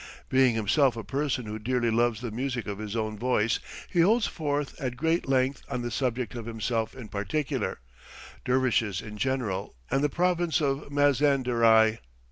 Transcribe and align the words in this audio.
Being 0.29 0.55
himself 0.55 0.97
a 0.97 1.03
person 1.03 1.45
who 1.45 1.59
dearly 1.59 1.91
loves 1.91 2.21
the 2.21 2.31
music 2.31 2.65
of 2.65 2.79
his 2.79 2.95
own 2.95 3.19
voice, 3.19 3.59
he 3.87 3.99
holds 3.99 4.25
forth 4.25 4.73
at 4.81 4.97
great 4.97 5.29
length 5.29 5.61
on 5.69 5.83
the 5.83 5.91
subject 5.91 6.33
of 6.33 6.47
himself 6.47 6.95
in 6.95 7.07
particular, 7.07 7.79
dervishes 8.43 9.03
in 9.03 9.19
general, 9.19 9.75
and 9.91 10.03
the 10.03 10.09
Province 10.09 10.59
of 10.59 10.89
Mazanderaii. 10.91 11.99